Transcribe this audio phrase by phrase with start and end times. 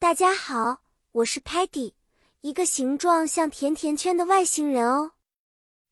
[0.00, 1.92] 大家好，我是 Patty，
[2.42, 5.14] 一个形状像甜甜圈的外星人哦。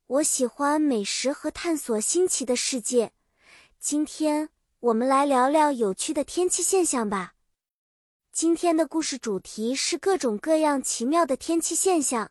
[0.07, 3.13] 我喜欢美食和探索新奇的世界。
[3.81, 7.35] 今天我们来聊聊有趣的天气现象吧。
[8.31, 12.31] 今天的故事主题是各种各样奇妙的天气现象，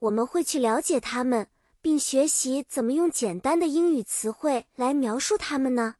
[0.00, 1.48] 我们会去了解它们，
[1.80, 5.94] 并学习怎么用简单的英语词汇来描述它们呢？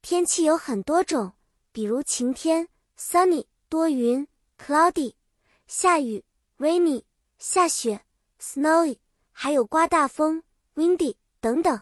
[0.00, 1.34] 天气有很多种，
[1.70, 2.68] 比如晴天
[2.98, 3.44] （sunny）。
[3.72, 4.28] 多云
[4.58, 5.14] ，cloudy；
[5.66, 6.22] 下雨
[6.58, 7.04] ，rainy；
[7.38, 8.04] 下雪
[8.38, 8.98] ，snowy；
[9.30, 10.42] 还有刮大风
[10.74, 11.80] ，windy 等等。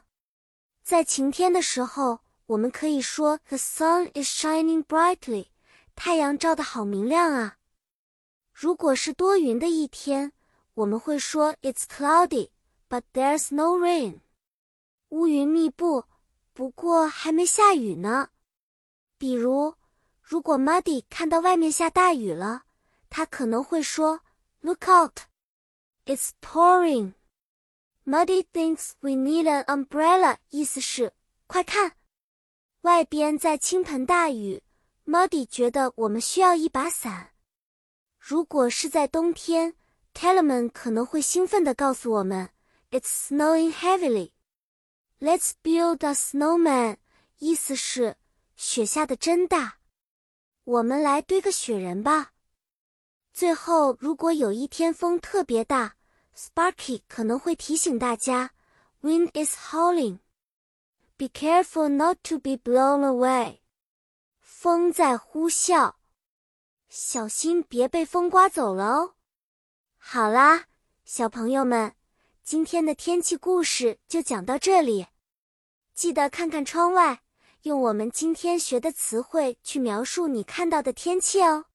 [0.85, 5.49] 在晴天的时候，我们可以说 The sun is shining brightly，
[5.97, 7.57] 太阳照得好明亮啊。
[8.53, 10.33] 如果是多云的一天，
[10.75, 14.21] 我们会说 It's cloudy，but there's no rain，
[15.09, 16.05] 乌云密布，
[16.53, 18.29] 不过还没下雨呢。
[19.19, 19.75] 比如。
[20.31, 22.63] 如果 Muddy 看到外面下大雨了，
[23.09, 24.21] 他可能会说
[24.61, 25.23] ：“Look out,
[26.07, 27.15] it's pouring.”
[28.05, 31.13] Muddy thinks we need an umbrella，意思是
[31.49, 31.97] 快看，
[32.83, 34.63] 外边在倾盆大雨。
[35.05, 37.33] Muddy 觉得我们需要一把伞。
[38.17, 39.75] 如果是在冬天
[40.15, 42.51] ，Tellerman 可能会兴奋地告诉我们
[42.93, 44.31] ：“It's snowing heavily.”
[45.19, 46.99] Let's build a snowman，
[47.41, 48.17] 意思是
[48.55, 49.80] 雪下的真大。
[50.71, 52.31] 我们来堆个雪人吧。
[53.33, 55.97] 最后，如果有一天风特别大
[56.37, 58.53] ，Sparky 可能会提醒大家
[59.03, 60.21] ：“Wind is howling.
[61.17, 63.59] Be careful not to be blown away.”
[64.39, 65.95] 风在呼啸，
[66.89, 69.15] 小心别被风刮走了哦。
[69.97, 70.67] 好啦，
[71.05, 71.97] 小朋友们，
[72.45, 75.09] 今天的天气故事就讲到这里。
[75.95, 77.23] 记得看看窗外。
[77.63, 81.67] 用我们今天学的词汇去描述你看到的天气哦。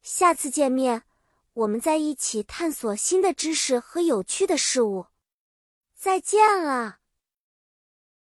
[0.00, 1.02] 下次见面，
[1.54, 5.06] 我们再一起探索新的知识和有趣的事物。
[5.94, 6.97] 再见了。